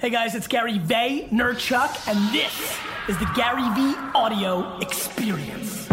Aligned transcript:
Hey 0.00 0.08
guys, 0.08 0.34
it's 0.34 0.46
Gary 0.46 0.78
Vaynerchuk, 0.78 2.08
and 2.08 2.34
this 2.34 2.78
is 3.06 3.18
the 3.18 3.30
Gary 3.36 3.68
Vee 3.74 3.94
Audio 4.14 4.78
Experience. 4.78 5.90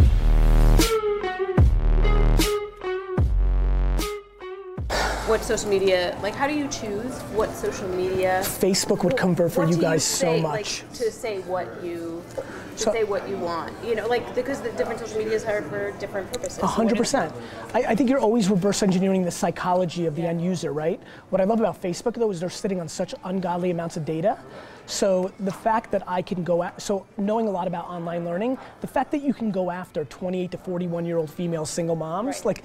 What 5.28 5.44
social 5.44 5.70
media 5.70 6.18
like 6.22 6.34
how 6.34 6.48
do 6.48 6.54
you 6.54 6.68
choose 6.70 7.14
what 7.36 7.54
social 7.54 7.88
media 7.90 8.40
Facebook 8.44 9.04
would 9.04 9.18
convert 9.18 9.52
for 9.52 9.66
you 9.68 9.78
guys 9.78 10.04
say, 10.04 10.38
so 10.38 10.42
much. 10.42 10.84
like, 10.84 10.94
to 10.94 11.12
say 11.12 11.40
what 11.42 11.68
you 11.84 12.24
to 12.38 12.44
So- 12.84 12.92
say 12.94 13.04
what 13.04 13.28
you 13.28 13.38
want 13.38 13.74
you 13.86 13.96
know 13.96 14.08
like 14.08 14.34
because 14.36 14.62
the 14.62 14.72
different 14.72 15.00
social 15.00 15.18
medias 15.18 15.44
are 15.44 15.62
for 15.64 15.92
different 16.00 16.32
purposes 16.32 16.60
A 16.64 16.68
hundred 16.68 16.98
percent. 16.98 17.34
I, 17.74 17.80
I 17.92 17.96
think 17.96 18.10
you're 18.10 18.20
always 18.20 18.50
reverse 18.50 18.82
engineering 18.84 19.24
the 19.24 19.32
psychology 19.32 20.06
of 20.06 20.16
the 20.16 20.24
end 20.24 20.42
user, 20.42 20.72
right? 20.72 21.00
What 21.30 21.42
I 21.42 21.44
love 21.44 21.60
about 21.60 21.82
Facebook 21.82 22.14
though 22.16 22.32
is 22.32 22.40
they're 22.40 22.50
sitting 22.50 22.80
on 22.80 22.88
such 22.88 23.14
ungodly 23.26 23.72
amounts 23.72 23.98
of 23.98 24.06
data. 24.06 24.38
So 24.86 25.32
the 25.42 25.52
fact 25.52 25.92
that 25.92 26.04
I 26.08 26.22
can 26.22 26.44
go 26.46 26.64
at, 26.64 26.82
so 26.82 27.06
knowing 27.18 27.48
a 27.48 27.52
lot 27.52 27.68
about 27.68 27.88
online 27.90 28.24
learning, 28.24 28.58
the 28.80 28.88
fact 28.88 29.12
that 29.12 29.22
you 29.22 29.34
can 29.34 29.52
go 29.52 29.70
after 29.70 30.06
28 30.06 30.52
to 30.52 30.58
41 30.58 31.06
year 31.06 31.18
old 31.18 31.30
female 31.30 31.66
single 31.66 31.96
moms, 31.98 32.38
Right. 32.38 32.46
like 32.46 32.64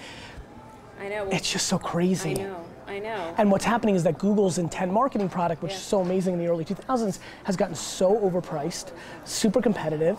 i 1.03 1.09
know 1.09 1.27
it's 1.31 1.51
just 1.53 1.67
so 1.67 1.79
crazy. 1.79 2.31
i 2.31 2.35
know 2.35 2.65
i 2.87 2.99
know 2.99 3.35
And 3.39 3.51
what's 3.51 3.65
happening 3.65 3.95
is 3.95 4.03
that 4.05 4.19
Google's 4.19 4.59
intent 4.59 4.93
marketing 4.93 5.29
product, 5.29 5.63
which 5.63 5.73
Yeah. 5.73 5.79
is 5.79 5.83
so 5.95 6.01
amazing 6.01 6.35
in 6.35 6.39
the 6.39 6.49
early 6.53 6.65
2000s, 6.65 7.19
has 7.45 7.57
gotten 7.57 7.75
so 7.75 8.09
overpriced, 8.27 8.89
super 9.25 9.61
competitive. 9.63 10.17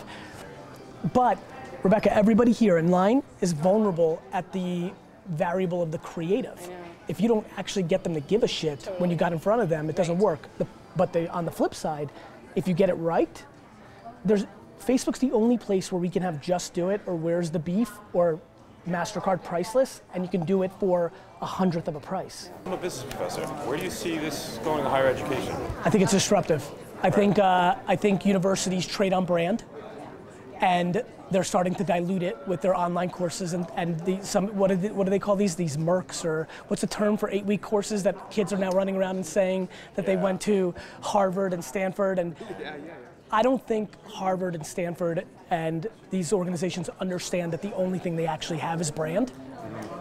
But 1.14 1.38
Rebecca, 1.84 2.10
everybody 2.16 2.52
here 2.52 2.78
in 2.78 2.88
line 2.90 3.22
is 3.42 3.52
vulnerable 3.52 4.22
at 4.32 4.52
the 4.54 4.92
variable 5.28 5.82
of 5.82 5.92
the 5.92 5.98
creative. 6.00 6.60
If 7.08 7.20
you 7.22 7.28
don't 7.28 7.46
actually 7.58 7.84
get 7.84 8.04
them 8.04 8.14
to 8.14 8.22
give 8.22 8.44
a 8.44 8.48
shit 8.48 8.80
when 8.98 9.10
you 9.12 9.18
got 9.18 9.34
in 9.34 9.40
front 9.40 9.62
of 9.62 9.70
them, 9.70 9.90
it 9.90 9.96
doesn't 9.96 10.18
work. 10.18 10.48
The, 10.58 10.66
but 10.96 11.12
the, 11.14 11.30
on 11.32 11.44
the 11.46 11.52
flip 11.52 11.76
side, 11.76 12.10
if 12.56 12.68
you 12.68 12.74
get 12.74 12.90
it 12.90 12.94
right, 12.96 13.36
there's 14.26 14.46
Facebook's 14.82 15.20
the 15.20 15.32
only 15.34 15.58
place 15.58 15.92
where 15.92 16.00
we 16.00 16.10
can 16.10 16.24
have 16.24 16.42
just 16.42 16.74
do 16.74 16.90
it 16.90 17.02
or 17.06 17.16
where's 17.16 17.52
the 17.52 17.60
beef 17.60 17.92
or 18.14 18.40
MasterCard 18.88 19.44
priceless, 19.44 20.02
and 20.14 20.24
you 20.24 20.30
can 20.30 20.46
do 20.46 20.64
it 20.64 20.72
for 20.80 21.12
a 21.42 21.46
hundredth 21.46 21.88
of 21.88 21.96
a 21.96 22.00
price. 22.00 22.50
I'm 22.66 22.74
a 22.74 22.78
business 22.78 23.06
professor. 23.14 23.42
Where 23.66 23.78
do 23.78 23.84
you 23.84 23.90
see 23.90 24.18
this 24.18 24.60
going 24.64 24.80
in 24.80 24.86
higher 24.86 25.08
education? 25.08 25.56
I 25.84 25.90
think 25.90 26.04
it's 26.04 26.12
disruptive. 26.12 26.70
I 27.02 27.10
think 27.10 27.40
uh, 27.40 27.76
I 27.88 27.96
think 27.96 28.26
universities 28.26 28.86
trade 28.86 29.14
on 29.14 29.26
brand, 29.26 29.64
and 30.62 31.04
they're 31.32 31.44
starting 31.44 31.76
to 31.76 31.84
dilute 31.84 32.24
it 32.24 32.38
with 32.48 32.62
their 32.62 32.76
online 32.76 33.10
courses 33.10 33.54
and, 33.54 33.66
and 33.76 34.00
the, 34.02 34.20
some 34.22 34.48
what 34.50 34.70
do, 34.70 34.76
they, 34.76 34.92
what 34.92 35.06
do 35.06 35.10
they 35.10 35.20
call 35.20 35.36
these 35.36 35.56
these 35.56 35.78
MOOCs 35.78 36.24
or 36.24 36.48
what's 36.68 36.82
the 36.82 36.88
term 36.88 37.18
for 37.18 37.30
eight 37.32 37.46
week 37.46 37.62
courses 37.62 38.04
that 38.04 38.30
kids 38.30 38.54
are 38.54 38.58
now 38.58 38.70
running 38.72 38.96
around 38.96 39.16
and 39.16 39.26
saying 39.26 39.68
that 39.96 40.06
they 40.06 40.16
went 40.16 40.40
to 40.42 40.74
Harvard 41.02 41.54
and 41.54 41.64
Stanford 41.64 42.20
and 42.20 42.36
I 43.34 43.42
don't 43.42 43.66
think 43.68 43.90
Harvard 44.06 44.54
and 44.54 44.64
Stanford 44.64 45.26
and 45.50 45.88
these 46.12 46.32
organizations 46.32 46.88
understand 47.00 47.52
that 47.54 47.64
the 47.64 47.74
only 47.74 47.98
thing 47.98 48.16
they 48.16 48.28
actually 48.28 48.60
have 48.60 48.80
is 48.80 48.92
brand, 48.92 49.32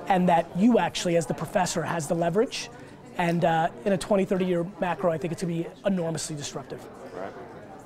and 0.07 0.29
that 0.29 0.47
you 0.55 0.79
actually, 0.79 1.17
as 1.17 1.25
the 1.25 1.33
professor, 1.33 1.83
has 1.83 2.07
the 2.07 2.15
leverage. 2.15 2.69
And 3.17 3.47
uh, 3.47 3.71
in 3.87 3.95
a 3.95 3.99
20, 3.99 4.27
30 4.27 4.45
year 4.45 4.67
macro, 4.81 5.11
I 5.11 5.17
think 5.17 5.33
it's 5.33 5.43
going 5.43 5.65
to 5.65 5.71
be 5.71 5.77
enormously 5.87 6.37
disruptive. 6.37 6.85
Right. 7.15 7.33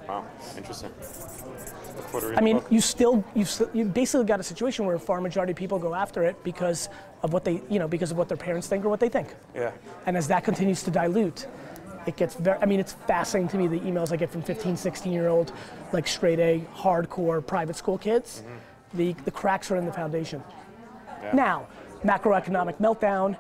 Wow. 0.08 0.26
Interesting. 0.56 0.90
Look 0.90 2.08
forward 2.08 2.32
to 2.32 2.38
I 2.38 2.40
mean, 2.40 2.60
you 2.68 2.80
still, 2.80 3.24
you've, 3.36 3.50
you've 3.72 3.94
basically 3.94 4.26
got 4.26 4.40
a 4.40 4.44
situation 4.44 4.84
where 4.84 4.96
a 4.96 5.00
far 5.00 5.20
majority 5.20 5.52
of 5.52 5.56
people 5.56 5.78
go 5.78 5.94
after 5.94 6.24
it 6.24 6.42
because 6.42 6.88
of 7.22 7.32
what 7.32 7.44
they, 7.44 7.62
you 7.70 7.78
know, 7.78 7.86
because 7.86 8.10
of 8.10 8.18
what 8.18 8.28
their 8.28 8.36
parents 8.36 8.66
think 8.66 8.84
or 8.84 8.88
what 8.88 9.00
they 9.00 9.08
think. 9.08 9.28
Yeah. 9.54 9.70
And 10.06 10.16
as 10.16 10.26
that 10.28 10.42
continues 10.42 10.82
to 10.84 10.90
dilute, 10.90 11.46
it 12.06 12.16
gets 12.16 12.34
very, 12.34 12.58
I 12.60 12.66
mean, 12.66 12.80
it's 12.80 12.92
fascinating 12.92 13.48
to 13.48 13.56
me 13.56 13.66
the 13.66 13.80
emails 13.80 14.12
I 14.12 14.16
get 14.16 14.30
from 14.30 14.42
15, 14.42 14.76
16 14.76 15.12
year 15.12 15.28
old, 15.28 15.52
like 15.92 16.06
straight 16.06 16.38
A, 16.38 16.64
hardcore 16.74 17.44
private 17.44 17.76
school 17.76 17.98
kids. 17.98 18.42
Mm-hmm. 18.42 18.98
The, 18.98 19.12
the 19.24 19.30
cracks 19.30 19.70
are 19.70 19.76
in 19.76 19.84
the 19.84 19.92
foundation. 19.92 20.42
Now, 21.32 21.66
macroeconomic 22.04 22.78
meltdown, 22.78 23.36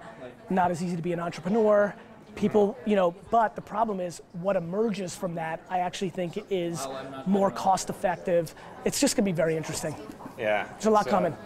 not 0.50 0.72
as 0.72 0.82
easy 0.82 0.96
to 0.96 1.02
be 1.02 1.12
an 1.12 1.20
entrepreneur. 1.20 1.94
People, 2.34 2.76
you 2.84 2.96
know, 2.96 3.14
but 3.30 3.54
the 3.54 3.62
problem 3.62 4.00
is 4.00 4.20
what 4.32 4.56
emerges 4.56 5.14
from 5.14 5.36
that, 5.36 5.62
I 5.70 5.78
actually 5.78 6.10
think 6.10 6.44
is 6.50 6.86
more 7.26 7.50
cost 7.52 7.88
effective. 7.88 8.54
It's 8.84 9.00
just 9.00 9.16
gonna 9.16 9.24
be 9.24 9.32
very 9.32 9.56
interesting. 9.56 9.94
Yeah. 10.36 10.66
There's 10.72 10.86
a 10.86 10.90
lot 10.90 11.04
So, 11.04 11.10
coming. 11.12 11.36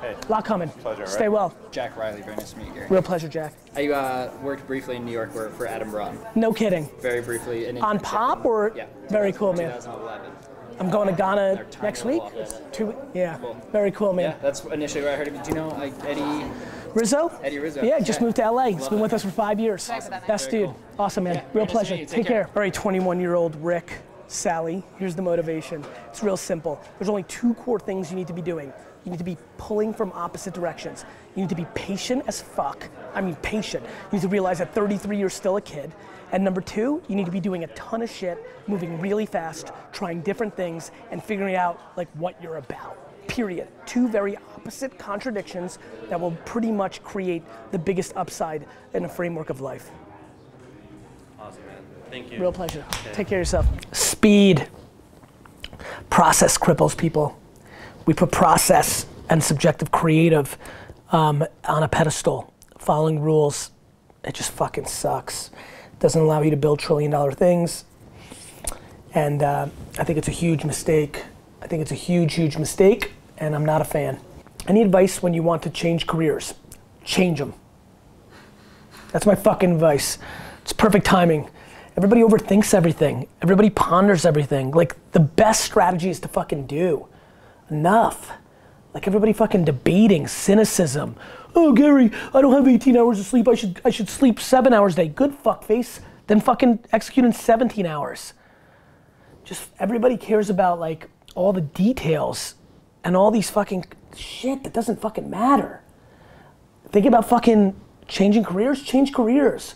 Hey. 0.00 0.14
A 0.28 0.32
lot 0.32 0.44
coming. 0.44 0.68
Pleasure, 0.68 1.06
Stay 1.06 1.22
right? 1.24 1.28
well. 1.32 1.54
Jack 1.70 1.96
Riley, 1.96 2.22
very 2.22 2.36
nice 2.36 2.52
to 2.52 2.58
meet 2.58 2.68
you, 2.68 2.74
Gary. 2.74 2.86
Real 2.88 3.02
pleasure, 3.02 3.28
Jack. 3.28 3.52
I 3.76 3.88
uh, 3.88 4.32
worked 4.42 4.66
briefly 4.66 4.96
in 4.96 5.04
New 5.04 5.12
York 5.12 5.32
for, 5.32 5.50
for 5.50 5.66
Adam 5.66 5.90
Braun, 5.90 6.18
No 6.34 6.52
kidding. 6.52 6.88
very 7.00 7.20
briefly. 7.20 7.66
In 7.66 7.78
On 7.82 7.98
Pop 8.00 8.44
or? 8.44 8.72
Yeah. 8.74 8.86
Very 9.10 9.32
cool, 9.32 9.52
man. 9.52 9.72
2011. 9.74 10.30
I'm 10.78 10.88
going 10.88 11.08
to 11.08 11.14
Ghana 11.14 11.66
next 11.82 12.04
week. 12.06 12.22
office. 12.22 12.60
Two, 12.72 12.94
yeah, 13.12 13.36
Cool. 13.36 13.54
very 13.70 13.90
cool, 13.90 14.14
man. 14.14 14.30
Yeah, 14.30 14.36
that's 14.40 14.64
initially 14.64 15.04
where 15.04 15.12
I 15.12 15.16
heard 15.16 15.28
of 15.28 15.34
it. 15.34 15.44
Do 15.44 15.50
you 15.50 15.56
know 15.56 15.68
like 15.68 15.92
Eddie? 16.06 16.50
Rizzo? 16.94 17.30
Eddie 17.44 17.58
Rizzo. 17.58 17.82
Yeah, 17.82 18.00
just 18.00 18.18
Yeah. 18.20 18.24
moved 18.24 18.36
to 18.36 18.50
LA. 18.50 18.68
He's 18.70 18.88
been 18.88 18.98
it. 18.98 19.02
with 19.02 19.12
us 19.12 19.22
for 19.22 19.30
five 19.30 19.60
years. 19.60 19.86
Best 20.26 20.50
Very 20.50 20.62
dude. 20.66 20.74
cool. 20.74 20.76
Awesome, 20.98 21.24
man. 21.24 21.34
Yeah, 21.34 21.42
Real 21.52 21.64
nice 21.66 21.72
pleasure. 21.72 21.96
Take, 21.98 22.08
Take 22.08 22.26
care. 22.26 22.44
care. 22.44 22.50
All 22.56 22.62
right, 22.62 22.72
21 22.72 23.20
year 23.20 23.34
old 23.34 23.56
Rick, 23.56 23.92
Sally, 24.30 24.84
here's 24.96 25.16
the 25.16 25.22
motivation. 25.22 25.84
It's 26.08 26.22
real 26.22 26.36
simple. 26.36 26.80
There's 26.98 27.08
only 27.08 27.24
two 27.24 27.52
core 27.54 27.80
things 27.80 28.12
you 28.12 28.16
need 28.16 28.28
to 28.28 28.32
be 28.32 28.40
doing. 28.40 28.72
You 29.04 29.10
need 29.10 29.18
to 29.18 29.24
be 29.24 29.36
pulling 29.58 29.92
from 29.92 30.12
opposite 30.12 30.54
directions. 30.54 31.04
You 31.34 31.42
need 31.42 31.48
to 31.48 31.56
be 31.56 31.66
patient 31.74 32.22
as 32.28 32.40
fuck. 32.40 32.88
I 33.12 33.22
mean, 33.22 33.34
patient. 33.36 33.84
You 33.84 34.18
need 34.18 34.22
to 34.22 34.28
realize 34.28 34.60
at 34.60 34.72
33 34.72 35.18
you're 35.18 35.30
still 35.30 35.56
a 35.56 35.60
kid. 35.60 35.92
And 36.30 36.44
number 36.44 36.60
two, 36.60 37.02
you 37.08 37.16
need 37.16 37.26
to 37.26 37.32
be 37.32 37.40
doing 37.40 37.64
a 37.64 37.66
ton 37.68 38.02
of 38.02 38.10
shit, 38.10 38.38
moving 38.68 39.00
really 39.00 39.26
fast, 39.26 39.72
trying 39.90 40.20
different 40.20 40.54
things, 40.54 40.92
and 41.10 41.22
figuring 41.22 41.56
out 41.56 41.80
like 41.96 42.08
what 42.12 42.40
you're 42.40 42.58
about. 42.58 43.26
Period. 43.26 43.66
Two 43.84 44.06
very 44.06 44.36
opposite 44.36 44.96
contradictions 44.96 45.80
that 46.08 46.20
will 46.20 46.36
pretty 46.44 46.70
much 46.70 47.02
create 47.02 47.42
the 47.72 47.78
biggest 47.80 48.16
upside 48.16 48.64
in 48.94 49.04
a 49.04 49.08
framework 49.08 49.50
of 49.50 49.60
life. 49.60 49.90
Thank 52.10 52.32
you. 52.32 52.40
Real 52.40 52.52
pleasure. 52.52 52.84
Take 53.12 53.28
care 53.28 53.38
of 53.38 53.42
yourself. 53.42 53.66
Speed. 53.92 54.68
Process 56.10 56.58
cripples 56.58 56.96
people. 56.96 57.38
We 58.04 58.14
put 58.14 58.32
process 58.32 59.06
and 59.28 59.42
subjective 59.42 59.92
creative 59.92 60.58
um, 61.12 61.44
on 61.64 61.82
a 61.84 61.88
pedestal, 61.88 62.52
following 62.78 63.20
rules. 63.20 63.70
It 64.24 64.34
just 64.34 64.50
fucking 64.52 64.86
sucks. 64.86 65.50
Doesn't 66.00 66.20
allow 66.20 66.42
you 66.42 66.50
to 66.50 66.56
build 66.56 66.80
trillion 66.80 67.12
dollar 67.12 67.32
things. 67.32 67.84
And 69.14 69.42
uh, 69.42 69.68
I 69.98 70.04
think 70.04 70.18
it's 70.18 70.28
a 70.28 70.32
huge 70.32 70.64
mistake. 70.64 71.24
I 71.62 71.66
think 71.66 71.82
it's 71.82 71.92
a 71.92 71.96
huge, 71.96 72.34
huge 72.34 72.56
mistake, 72.56 73.12
and 73.38 73.54
I'm 73.54 73.64
not 73.64 73.80
a 73.80 73.84
fan. 73.84 74.18
Any 74.66 74.82
advice 74.82 75.22
when 75.22 75.34
you 75.34 75.42
want 75.42 75.62
to 75.62 75.70
change 75.70 76.06
careers? 76.06 76.54
Change 77.04 77.38
them. 77.38 77.54
That's 79.12 79.26
my 79.26 79.34
fucking 79.34 79.72
advice. 79.72 80.18
It's 80.62 80.72
perfect 80.72 81.06
timing. 81.06 81.48
Everybody 82.00 82.22
overthinks 82.22 82.72
everything. 82.72 83.28
Everybody 83.42 83.68
ponders 83.68 84.24
everything. 84.24 84.70
Like 84.70 84.96
the 85.12 85.20
best 85.20 85.62
strategy 85.62 86.08
is 86.08 86.18
to 86.20 86.28
fucking 86.28 86.66
do. 86.66 87.06
Enough. 87.68 88.32
Like 88.94 89.06
everybody 89.06 89.34
fucking 89.34 89.66
debating 89.66 90.26
cynicism. 90.26 91.14
Oh 91.54 91.74
Gary, 91.74 92.10
I 92.32 92.40
don't 92.40 92.54
have 92.54 92.66
18 92.66 92.96
hours 92.96 93.20
of 93.20 93.26
sleep. 93.26 93.46
I 93.46 93.54
should 93.54 93.82
I 93.84 93.90
should 93.90 94.08
sleep 94.08 94.40
seven 94.40 94.72
hours 94.72 94.94
a 94.94 94.96
day. 94.96 95.08
Good 95.08 95.32
fuckface. 95.32 96.00
Then 96.26 96.40
fucking 96.40 96.78
execute 96.90 97.26
in 97.26 97.34
17 97.34 97.84
hours. 97.84 98.32
Just 99.44 99.68
everybody 99.78 100.16
cares 100.16 100.48
about 100.48 100.80
like 100.80 101.10
all 101.34 101.52
the 101.52 101.60
details 101.60 102.54
and 103.04 103.14
all 103.14 103.30
these 103.30 103.50
fucking 103.50 103.84
shit 104.16 104.64
that 104.64 104.72
doesn't 104.72 105.02
fucking 105.02 105.28
matter. 105.28 105.82
Think 106.92 107.04
about 107.04 107.28
fucking 107.28 107.78
changing 108.08 108.44
careers, 108.44 108.82
change 108.82 109.12
careers. 109.12 109.74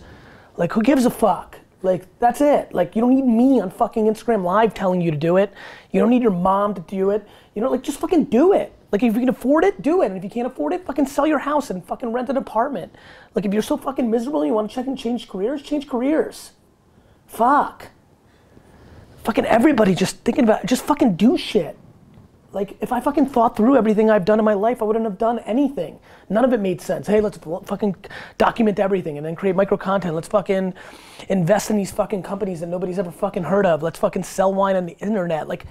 Like, 0.57 0.73
who 0.73 0.81
gives 0.81 1.05
a 1.05 1.11
fuck? 1.11 1.59
Like, 1.85 2.19
that's 2.19 2.41
it. 2.41 2.73
Like, 2.73 2.97
you 2.97 3.03
don't 3.03 3.15
need 3.15 3.27
me 3.27 3.61
on 3.61 3.71
fucking 3.71 4.07
Instagram 4.07 4.43
Live 4.43 4.73
telling 4.73 5.03
you 5.03 5.11
to 5.11 5.17
do 5.17 5.37
it. 5.37 5.53
You 5.91 6.01
don't 6.01 6.09
need 6.09 6.23
your 6.23 6.31
mom 6.31 6.75
to 6.75 6.81
do 6.81 7.11
it. 7.11 7.29
You 7.55 7.61
know, 7.61 7.71
like, 7.71 7.83
just 7.83 8.01
fucking 8.01 8.25
do 8.25 8.55
it. 8.55 8.73
Like, 8.91 9.03
if 9.03 9.13
you 9.13 9.21
can 9.21 9.29
afford 9.29 9.65
it, 9.65 9.83
do 9.83 10.01
it. 10.03 10.07
And 10.07 10.17
if 10.17 10.25
you 10.25 10.31
can't 10.31 10.47
afford 10.47 10.73
it, 10.73 10.87
fucking 10.87 11.07
sell 11.07 11.27
your 11.27 11.41
house 11.41 11.69
and 11.69 11.85
fucking 11.85 12.11
rent 12.11 12.31
an 12.31 12.39
apartment. 12.39 12.95
Like, 13.35 13.45
if 13.45 13.53
you're 13.53 13.63
so 13.63 13.77
fucking 13.77 14.11
miserable 14.11 14.41
and 14.41 14.49
you 14.49 14.55
want 14.55 14.71
to 14.71 14.75
check 14.75 14.87
and 14.87 14.99
change 14.99 15.29
careers, 15.29 15.61
change 15.61 15.87
careers. 15.87 16.53
Fuck. 17.27 17.89
Fucking 19.25 19.45
everybody 19.45 19.95
just 19.95 20.17
thinking 20.19 20.45
about 20.45 20.65
just 20.65 20.85
fucking 20.85 21.17
do 21.17 21.37
shit. 21.37 21.77
Like, 22.55 22.77
if 22.81 22.93
I 22.93 23.01
fucking 23.01 23.27
thought 23.27 23.57
through 23.57 23.77
everything 23.77 24.11
I've 24.11 24.25
done 24.25 24.39
in 24.39 24.45
my 24.45 24.55
life, 24.55 24.81
I 24.81 24.85
wouldn't 24.85 25.05
have 25.05 25.19
done 25.19 25.41
anything. 25.41 25.99
None 26.31 26.45
of 26.45 26.53
it 26.53 26.61
made 26.61 26.81
sense. 26.81 27.09
Hey, 27.09 27.21
let's 27.21 27.39
fucking 27.39 27.97
document 28.39 28.79
everything 28.79 29.17
and 29.17 29.27
then 29.27 29.35
create 29.35 29.57
micro 29.57 29.77
content. 29.77 30.15
Let's 30.15 30.29
fucking 30.29 30.73
invest 31.29 31.71
in 31.71 31.77
these 31.77 31.91
fucking 31.91 32.23
companies 32.23 32.61
that 32.61 32.69
nobody's 32.69 32.99
ever 32.99 33.11
fucking 33.11 33.45
heard 33.45 33.67
of. 33.67 33.83
Let's 33.83 33.99
fucking 33.99 34.23
sell 34.23 34.55
wine 34.55 34.77
on 34.77 34.87
the 34.87 34.97
internet. 34.99 35.49
Like, 35.49 35.67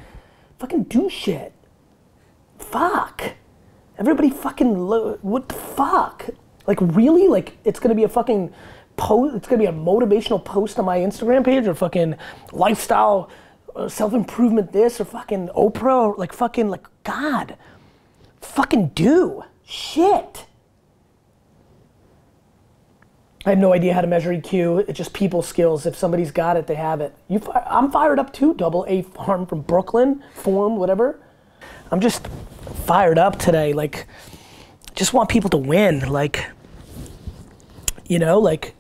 fucking 0.60 0.84
do 0.84 1.10
shit. 1.10 1.54
Fuck. 2.60 3.34
Everybody 3.98 4.30
fucking, 4.30 4.78
lo- 4.78 5.18
what 5.22 5.48
the 5.48 5.56
fuck? 5.56 6.30
Like, 6.68 6.80
really? 6.82 7.28
Like, 7.28 7.58
it's 7.64 7.80
gonna 7.80 7.96
be 7.96 8.04
a 8.04 8.10
fucking 8.10 8.54
post. 8.98 9.36
It's 9.36 9.48
gonna 9.48 9.60
be 9.62 9.68
a 9.68 9.74
motivational 9.74 10.44
post 10.44 10.80
on 10.80 10.86
my 10.86 11.00
Instagram 11.00 11.46
page 11.46 11.68
or 11.68 11.74
fucking 11.74 12.16
lifestyle, 12.52 13.30
self 13.88 14.14
improvement 14.14 14.72
this 14.72 15.00
or 15.00 15.06
fucking 15.06 15.50
Oprah 15.50 16.08
or 16.10 16.16
like 16.18 16.34
fucking 16.34 16.70
like 16.70 16.88
God, 17.04 17.58
fucking 18.42 18.90
do 18.90 19.44
shit. 19.66 20.46
I 23.46 23.50
have 23.50 23.60
no 23.60 23.74
idea 23.74 23.94
how 23.94 24.00
to 24.02 24.08
measure 24.08 24.32
EQ. 24.32 24.88
It's 24.88 24.98
just 24.98 25.12
people 25.14 25.42
skills. 25.42 25.86
If 25.86 25.98
somebody's 25.98 26.32
got 26.32 26.56
it, 26.56 26.66
they 26.66 26.76
have 26.76 27.02
it. 27.02 27.14
You, 27.28 27.40
fi- 27.40 27.66
I'm 27.70 27.92
fired 27.92 28.18
up 28.18 28.32
too. 28.32 28.54
Double 28.54 28.86
A 28.88 29.02
farm 29.02 29.46
from 29.46 29.62
Brooklyn, 29.62 30.24
form, 30.34 30.78
whatever. 30.78 31.20
I'm 31.92 32.00
just 32.00 32.26
fired 32.86 33.18
up 33.18 33.38
today. 33.38 33.74
Like, 33.74 34.08
just 34.96 35.14
want 35.14 35.28
people 35.28 35.50
to 35.50 35.58
win. 35.58 36.08
Like, 36.08 36.46
you 38.08 38.18
know, 38.18 38.40
like, 38.40 38.76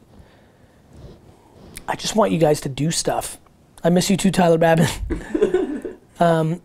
I 1.85 1.97
just 1.97 2.15
want 2.15 2.31
you 2.31 2.37
guys 2.37 2.61
to 2.61 2.69
do 2.69 2.89
stuff. 2.89 3.37
I 3.85 3.89
miss 3.89 4.09
you 4.09 4.15
too, 4.15 4.31
Tyler 4.31 4.57
Babin. 4.57 4.87
um, 6.19 6.61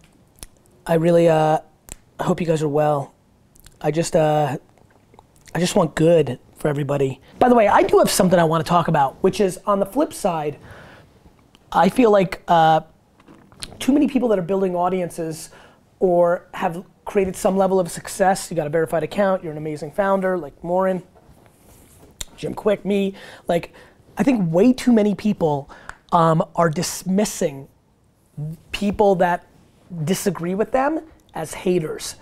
I 0.87 0.95
really 0.95 1.29
uh, 1.29 1.59
hope 2.21 2.41
you 2.41 2.47
guys 2.47 2.63
are 2.63 2.69
well. 2.69 3.13
I 3.81 3.91
just, 3.91 4.15
uh, 4.15 4.57
I 5.53 5.59
just 5.59 5.75
want 5.75 5.97
good 5.97 6.39
for 6.59 6.69
everybody. 6.69 7.21
By 7.41 7.49
the 7.49 7.57
way, 7.57 7.67
I 7.67 7.83
do 7.83 7.99
have 7.99 8.09
something 8.09 8.39
I 8.39 8.45
want 8.45 8.65
to 8.65 8.69
talk 8.69 8.87
about, 8.87 9.17
which 9.23 9.41
is 9.41 9.59
on 9.67 9.81
the 9.81 9.87
flip 9.87 10.13
side, 10.13 10.59
I 11.73 11.89
feel 11.89 12.13
like 12.13 12.43
uh, 12.47 12.83
too 13.81 13.93
many 13.93 14.07
people 14.07 14.29
that 14.29 14.39
are 14.39 14.43
building 14.43 14.77
audiences 14.77 15.51
or 15.99 16.47
have 16.55 16.85
created 17.05 17.35
some 17.35 17.57
level 17.57 17.81
of 17.81 17.91
success. 17.91 18.49
You 18.49 18.57
got 18.57 18.69
a 18.69 18.71
verified 18.71 19.03
account, 19.03 19.43
you're 19.43 19.53
an 19.53 19.59
amazing 19.59 19.91
founder, 19.91 20.39
like 20.39 20.63
Morin, 20.63 21.03
Jim 22.37 22.55
Kwik, 22.55 22.85
me. 22.85 23.15
Like, 23.49 23.75
I 24.17 24.23
think 24.23 24.53
way 24.53 24.73
too 24.73 24.93
many 24.93 25.17
people 25.17 25.69
um, 26.13 26.45
are 26.57 26.71
dismissing 26.71 27.69
people 28.73 29.15
that 29.17 29.47
disagree 30.05 30.55
with 30.55 30.73
them 30.73 31.01
as 31.35 31.55
haters 31.55 32.17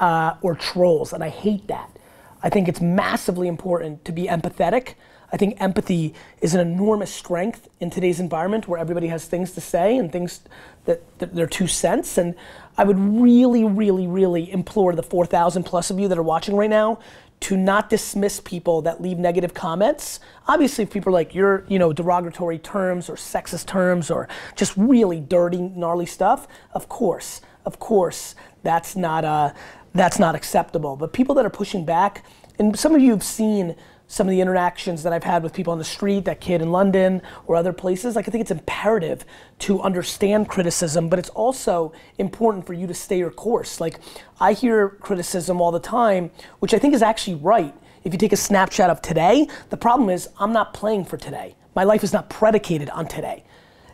uh, 0.00 0.34
or 0.42 0.54
trolls, 0.54 1.12
and 1.12 1.22
I 1.22 1.28
hate 1.28 1.68
that. 1.68 1.98
I 2.42 2.50
think 2.50 2.68
it's 2.68 2.80
massively 2.80 3.48
important 3.48 4.04
to 4.04 4.12
be 4.12 4.26
empathetic. 4.26 4.94
I 5.32 5.36
think 5.36 5.60
empathy 5.60 6.14
is 6.40 6.54
an 6.54 6.60
enormous 6.60 7.12
strength 7.12 7.68
in 7.80 7.88
today's 7.88 8.20
environment 8.20 8.68
where 8.68 8.78
everybody 8.78 9.06
has 9.06 9.24
things 9.26 9.52
to 9.52 9.60
say 9.60 9.96
and 9.96 10.12
things 10.12 10.40
that, 10.84 11.18
that 11.18 11.34
they're 11.34 11.46
two 11.46 11.66
cents. 11.68 12.18
And 12.18 12.34
I 12.76 12.84
would 12.84 12.98
really, 12.98 13.64
really, 13.64 14.06
really 14.06 14.52
implore 14.52 14.94
the 14.94 15.02
4,000 15.02 15.62
plus 15.62 15.90
of 15.90 15.98
you 15.98 16.08
that 16.08 16.18
are 16.18 16.22
watching 16.22 16.56
right 16.56 16.68
now 16.68 16.98
to 17.42 17.56
not 17.56 17.90
dismiss 17.90 18.38
people 18.38 18.82
that 18.82 19.02
leave 19.02 19.18
negative 19.18 19.52
comments. 19.52 20.20
Obviously, 20.46 20.84
if 20.84 20.90
people 20.90 21.10
are 21.10 21.12
like 21.12 21.34
you're, 21.34 21.64
you 21.68 21.78
know, 21.78 21.92
derogatory 21.92 22.58
terms 22.58 23.10
or 23.10 23.16
sexist 23.16 23.66
terms 23.66 24.10
or 24.10 24.28
just 24.54 24.76
really 24.76 25.18
dirty, 25.18 25.60
gnarly 25.60 26.06
stuff, 26.06 26.46
of 26.72 26.88
course, 26.88 27.40
of 27.64 27.80
course, 27.80 28.36
that's 28.62 28.94
not 28.94 29.24
uh, 29.24 29.52
that's 29.92 30.20
not 30.20 30.36
acceptable. 30.36 30.96
But 30.96 31.12
people 31.12 31.34
that 31.34 31.44
are 31.44 31.50
pushing 31.50 31.84
back, 31.84 32.24
and 32.60 32.78
some 32.78 32.94
of 32.94 33.02
you 33.02 33.10
have 33.10 33.24
seen 33.24 33.74
some 34.12 34.26
of 34.26 34.30
the 34.30 34.42
interactions 34.42 35.04
that 35.04 35.12
I've 35.14 35.24
had 35.24 35.42
with 35.42 35.54
people 35.54 35.72
on 35.72 35.78
the 35.78 35.84
street, 35.84 36.26
that 36.26 36.38
kid 36.38 36.60
in 36.60 36.70
London 36.70 37.22
or 37.46 37.56
other 37.56 37.72
places, 37.72 38.14
like 38.14 38.28
I 38.28 38.30
think 38.30 38.42
it's 38.42 38.50
imperative 38.50 39.24
to 39.60 39.80
understand 39.80 40.50
criticism, 40.50 41.08
but 41.08 41.18
it's 41.18 41.30
also 41.30 41.94
important 42.18 42.66
for 42.66 42.74
you 42.74 42.86
to 42.86 42.92
stay 42.92 43.16
your 43.16 43.30
course. 43.30 43.80
Like 43.80 44.00
I 44.38 44.52
hear 44.52 44.90
criticism 44.90 45.62
all 45.62 45.72
the 45.72 45.80
time, 45.80 46.30
which 46.58 46.74
I 46.74 46.78
think 46.78 46.92
is 46.92 47.00
actually 47.00 47.36
right. 47.36 47.74
If 48.04 48.12
you 48.12 48.18
take 48.18 48.34
a 48.34 48.36
snapshot 48.36 48.90
of 48.90 49.00
today, 49.00 49.48
the 49.70 49.78
problem 49.78 50.10
is 50.10 50.28
I'm 50.38 50.52
not 50.52 50.74
playing 50.74 51.06
for 51.06 51.16
today. 51.16 51.56
My 51.74 51.84
life 51.84 52.04
is 52.04 52.12
not 52.12 52.28
predicated 52.28 52.90
on 52.90 53.08
today. 53.08 53.44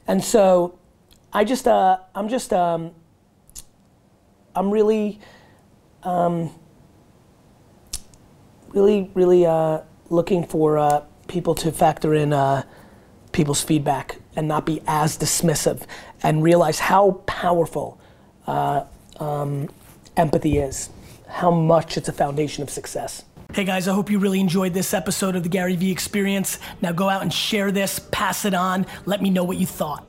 And 0.09 0.25
so 0.25 0.81
I 1.32 1.44
just, 1.44 1.69
uh, 1.69 1.99
I'm 2.17 2.29
just, 2.29 2.53
um, 2.53 2.91
I'm 4.56 4.73
really, 4.73 5.20
um, 6.03 6.50
really, 8.70 9.12
really 9.15 9.47
uh, 9.47 9.82
looking 10.10 10.44
for 10.44 10.78
uh, 10.78 11.05
people 11.26 11.55
to 11.55 11.72
factor 11.72 12.14
in 12.14 12.32
uh, 12.32 12.62
people's 13.32 13.62
feedback 13.62 14.19
and 14.34 14.49
not 14.49 14.64
be 14.64 14.81
as 14.87 15.19
dismissive 15.19 15.82
and 16.22 16.43
realize 16.43 16.78
how 16.78 17.12
powerful 17.26 18.00
uh, 18.46 18.84
um, 19.20 19.69
empathy 20.16 20.58
is, 20.58 20.90
how 21.28 21.50
much 21.50 21.96
it's 21.96 22.08
a 22.08 22.12
foundation 22.12 22.62
of 22.62 22.70
success. 22.70 23.25
Hey 23.52 23.64
guys, 23.64 23.88
I 23.88 23.94
hope 23.94 24.10
you 24.10 24.19
really 24.19 24.40
enjoyed 24.40 24.75
this 24.75 24.93
episode 24.93 25.37
of 25.37 25.43
the 25.43 25.49
Gary 25.49 25.76
Vee 25.76 25.90
Experience. 25.90 26.58
Now 26.82 26.93
go 26.93 27.08
out 27.08 27.22
and 27.22 27.32
share 27.32 27.70
this, 27.70 27.99
pass 27.99 28.44
it 28.44 28.55
on, 28.55 28.87
let 29.06 29.22
me 29.22 29.31
know 29.31 29.44
what 29.44 29.56
you 29.56 29.66
thought. 29.66 30.07